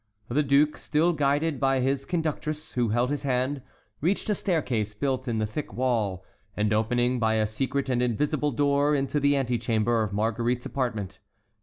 The 0.29 0.41
duke, 0.41 0.79
still 0.79 1.13
guided 1.13 1.59
by 1.59 1.79
his 1.79 2.05
conductress, 2.05 2.71
who 2.71 2.89
held 2.89 3.11
his 3.11 3.21
hand, 3.21 3.61
reached 4.01 4.31
a 4.31 4.33
staircase 4.33 4.95
built 4.95 5.27
in 5.27 5.37
the 5.37 5.45
thick 5.45 5.73
wall, 5.73 6.25
and 6.57 6.73
opening 6.73 7.19
by 7.19 7.35
a 7.35 7.45
secret 7.45 7.87
and 7.87 8.01
invisible 8.01 8.49
door 8.49 8.95
into 8.95 9.19
the 9.19 9.37
antechamber 9.37 10.01
of 10.01 10.11
Marguerite's 10.11 10.65
apartment. 10.65 11.19